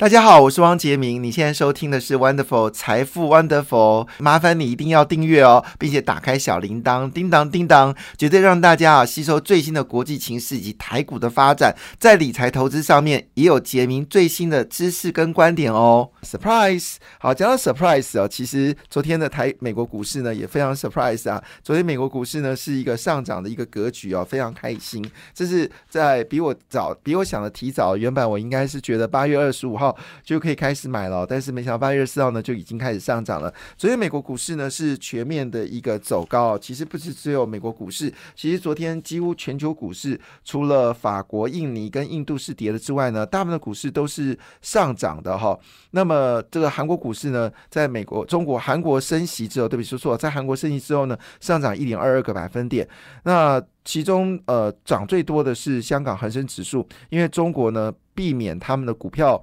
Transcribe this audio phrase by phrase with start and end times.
[0.00, 1.22] 大家好，我是汪杰明。
[1.22, 16.08] 你现在收听的是 Wonderful 财富 Wonderful，麻烦你一定要订阅哦，并且打开小铃铛，叮当叮当，绝对让大家啊吸收最新的国际情势以及台股的发展，在理财投资上面也有杰明最新的知识跟观点哦。
[16.22, 16.94] Surprise！
[17.18, 21.44] 好，讲到 Surprise 哦，其实昨天的台美国股市呢也非常 Surprise 啊。
[21.62, 25.06] 昨天美国股市呢是一个上涨的一个格局哦，非常开心。
[25.34, 27.98] 这是在比我早、比我想的提早。
[27.98, 29.89] 原本我应该是觉得八月二十五号。
[30.22, 33.52] 就可以开始买了，但是没想到八月四号呢就已经开始上涨了。
[33.76, 45.58] 昨天美国股市呢是全面的一个走高，其实不是只有美国股市，其实昨天几乎全球股市除了法国、印尼跟印度是跌了之外呢，大部分的股市都是上涨的哈。
[45.92, 52.88] 那么这个韩国股市呢，在美国、中国、韩国升息之后，对不起说错，在韩国升息之后呢，上涨一点二二个百分点。
[53.24, 59.42] 那其中呃涨最多的是香港恒生指数，因为中国呢避免他们的股票。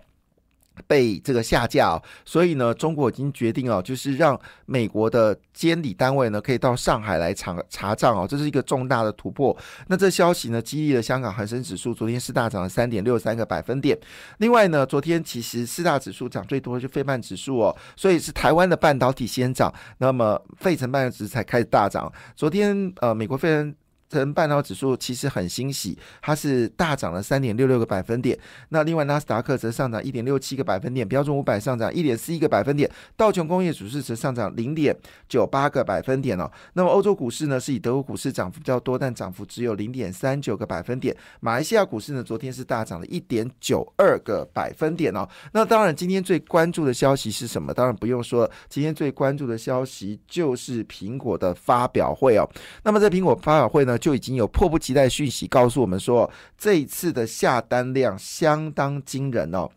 [0.86, 9.56] 被这个下架，所以呢，中国已经决定哦，就是让美国的监理单位呢，可以到上海来查查账哦，这是一个重大的突破。
[9.88, 13.98] 那这消息呢，激励了香港恒生指数，昨天是大涨了三点六三个百分点。
[14.38, 22.12] 另外呢，昨天其实四大指数涨最多的是费半指数哦，所以是台湾的半导体先涨，那么费城半导体才开始大涨。
[22.36, 23.76] 昨天呃，美国费城。
[24.10, 28.38] 成半导指数其实很欣喜，它是大涨了三点六六个百分点。
[28.70, 34.96] 那另外纳斯达克则上涨一点六七个百分点，标准五百上涨一点四一个百分点，道琼工业指数则上涨零点
[35.28, 36.50] 九八个百分点哦。
[36.74, 41.16] 那么欧洲股市呢，是以德国股市涨幅较多，但涨幅只有零点三九个百分点。
[41.42, 45.28] 马来西亚股市呢，昨天是大涨了一点九二个百分点哦。
[45.52, 47.74] 那当然，今天最关注的消息是什么？
[47.74, 52.50] 当然不用说，今天最关注的消息就是苹果的发表会哦。
[52.84, 53.97] 那么在苹果发表会呢？
[53.98, 59.70] 就已经有迫不及待讯息告诉我们说，这一次的下单量相当惊人哦。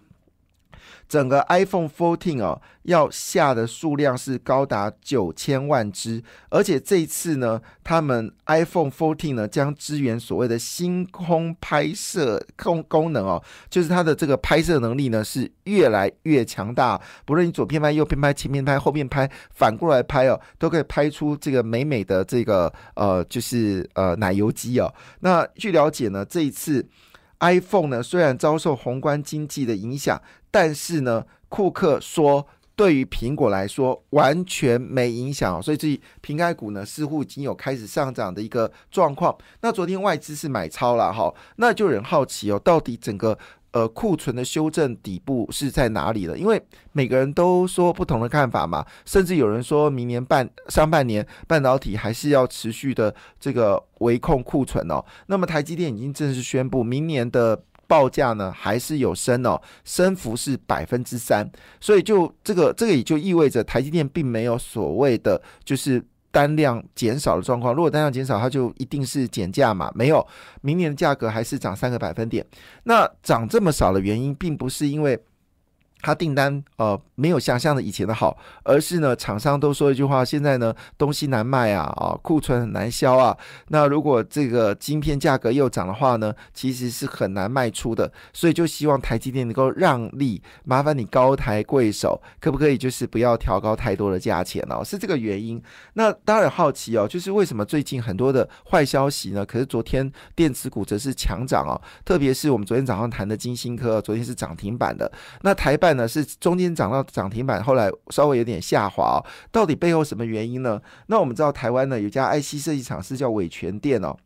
[1.11, 24.94] 整个 iPhone 14哦，要下的数量是高达九千万只，而且这一次呢，他们 iPhone 14呢将支援所谓的星空拍摄功功能哦，就是它的这个拍摄能力呢是越来越强大，不论你左边拍、右边拍、前面拍、后面拍、反过来拍哦，都可以拍出这个美美的这个呃，就是呃奶油机哦。
[25.19, 26.87] 那据了解呢，这一次。
[27.43, 30.20] iPhone 呢，虽然遭受宏观经济的影响，
[30.50, 32.47] 但是呢，库克说
[32.77, 39.37] 对于苹果来说完全没影响，所以这平开股呢似乎已经有开始上涨的一个状况。
[39.61, 43.38] 那昨天外资是买超了哈，那就有人好奇哦，到底整个。
[43.72, 46.37] 呃，库存的修正底部是在哪里了？
[46.37, 55.00] 因为每个人都说不同的看法嘛，甚至有人说明年半上半年半导体还是要持续的这个维控库存哦。
[55.27, 61.45] 那么台积电已经正式宣布，明年的报价呢还是有升哦，升幅是百分之三，
[61.81, 66.00] 所以就这个这个也就意味着台积电并没有所谓的就是。
[66.33, 69.91] 单量减少的状况，如果单量减少，它就一定是减价嘛？
[69.97, 70.25] 没有，
[70.61, 72.47] 明年的价格还是涨三个百分点。
[72.84, 75.19] 那涨这么少的原因，并不是因为。
[76.03, 83.37] 他订单呃没有想象的以前的好，而是呢厂商都说一句话，现在呢东西难卖啊啊库存很难销啊。
[83.69, 88.11] 那如果这个晶片价格又涨的话呢，其实是很难卖出的。
[88.33, 94.82] 所以就希望台积电能够让利，麻烦你高抬贵手，可不可以就是不要调高太多的价钱哦？
[94.82, 95.62] 是这个原因。
[95.94, 99.44] 那当然好奇哦，就是为什么最近很多的坏消息呢？
[99.44, 105.12] 可是昨天电子股则是强涨哦，特别是我们昨天早上谈的金星科，昨天是涨停板的。
[105.43, 105.90] 那台办。
[105.97, 110.81] 呢是中间涨到涨停板，后来稍微有点下滑，到底背后什么原因呢？
[111.06, 114.17] 那我们知道台湾呢有家 IC 设计厂是叫伟全电哦，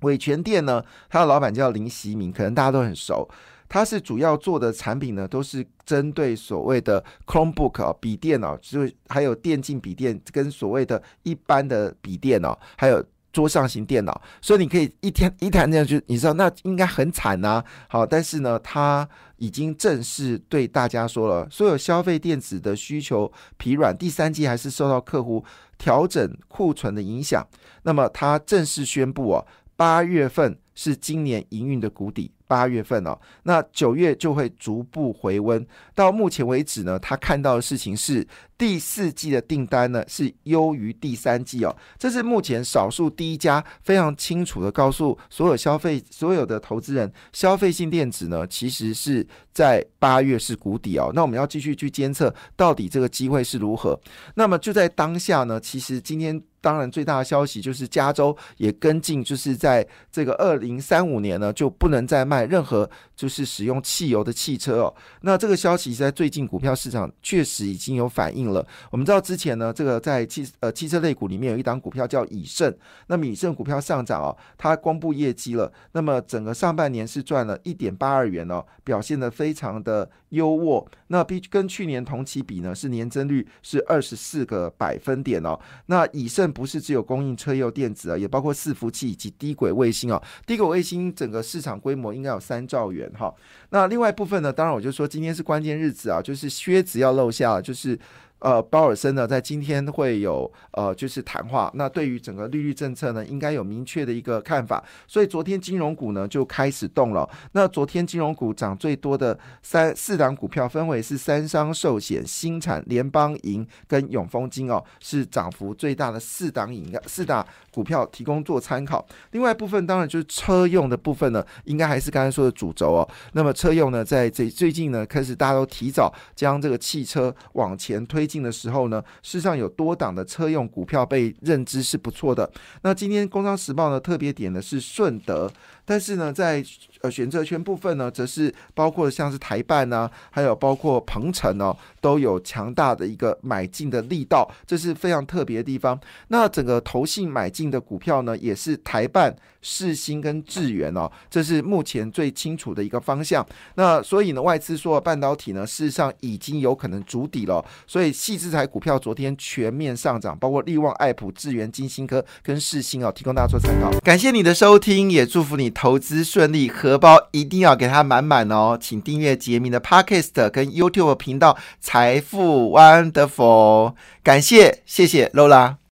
[0.00, 3.28] 伟全电呢，它的老板叫林习明，可能大家都很熟，
[3.68, 13.04] 他是主要做的产品呢都是针对所谓的 Chromebook 啊笔电哦，就还有电竞笔电跟所谓的一般的笔电哦，还有。
[13.32, 17.62] 桌上型电脑，所以你可以一天 一台那样就你知道那应该很惨呐。
[17.88, 25.44] 好，但是呢，他已经正式对大家说了，所有消费电子的需求疲软，第三季还是受到客户
[25.76, 27.46] 调整库存的影响。
[27.82, 29.46] 那么他正式宣布哦，
[29.76, 32.32] 八月份是今年营运的谷底。
[32.48, 35.64] 八月份哦，那九月就会逐步回温。
[35.94, 41.76] 到目前为止呢，他看到的事情是第四季的订单呢是优于第三季哦。
[41.98, 51.12] 这是目前少数第一家非常清楚的告诉所有消费、所有的投资人，消费性电子呢其实是在八月是谷底哦。
[51.14, 54.00] 那我们要继续去监测到底这个机会是如何。
[54.34, 64.94] 那么就在当下呢，其实今天当然最大的消息就是加州也跟进，就是在这个二零三五年呢，就不能再卖任何就是使用汽油的汽车哦。
[65.22, 68.66] 那这个消息在最近股票市场确实已经有反应了。
[68.90, 72.74] 我们知道之前呢，这个在汽呃汽车类股里面有一档股票叫以盛，
[73.06, 80.86] 那么以盛股票上涨哦，它公布业绩了，那么整个上半年是赚了一点八二元哦，表现的非常的优渥。
[81.08, 85.58] 那比跟去年同期比呢，是年增率是二十四个百分点哦。
[85.86, 90.22] 那以盛不是只有供应车用电子啊，也包括伺服器以及低轨卫星哦。
[90.46, 93.34] 低轨卫星整个市场规模应该有三兆元哈。
[93.70, 97.98] 那另外一部分呢，当然我就说今天是关键日子啊，就是靴子要露下，就是。
[98.40, 101.68] 呃，鲍尔森呢，在今天会有呃，就是谈话。
[101.74, 104.84] 那对于整个利率政策呢，应该有明确的一个看法。
[105.08, 107.28] 所以昨天金融股呢就开始动了。
[107.52, 119.04] 那昨天金融股涨最多的三四档股票，分为是三商寿险、新产、联邦银跟永丰金哦，是涨幅最大的四档饮料四大股票提供做参考。
[119.32, 123.08] 另外部分当然就是车用的部分呢，应该还是刚才说的主轴哦。
[123.32, 128.27] 那么车用呢，在这最近呢，开始大家都提早将这个汽车往前推。
[128.28, 132.48] 进的时候呢，事实上有多档的车用股票被认知是不错的。
[132.82, 135.50] 那今天《工商时报》呢特别点的是顺德，
[135.86, 136.62] 但是呢，在
[137.00, 145.98] 呃选择权部分呢，则是包括像是台办呢，还有包括鹏程哦，都有强大的一个买进的力道，这是非常特别的地方。
[146.28, 153.46] 那整个投信买进的股票呢，也是台办、世新跟智源哦，这是目前最清楚的一个方向。
[153.76, 158.12] 那所以呢，外资说半导体呢，事实上已经有可能筑底了，所以。
[158.18, 163.90] 细资台股票昨天全面上涨，包括力旺、爱普、智源、金星科跟世星哦，提供大家做参考。
[164.00, 168.76] 感谢你的收听，也祝福你投资顺利，荷包一定要给它满满哦。
[168.80, 173.94] 请订阅杰明的 Podcast 跟 YouTube 频道财富 Wonderful。
[174.24, 175.78] 感谢，谢谢 Lola。